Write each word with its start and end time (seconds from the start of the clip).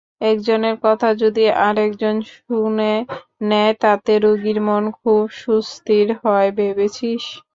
একজনের 0.23 0.75
কথা 0.85 1.09
যদি 1.21 1.43
আর-একজন 1.65 2.15
শুনে 2.31 2.93
নেয় 3.49 3.73
তাতে 3.81 4.13
রোগীর 4.19 4.59
মন 4.67 4.83
খুব 4.99 5.21
সুস্থির 5.41 6.07
হয় 6.21 6.49
ভেবেছিস? 6.57 7.23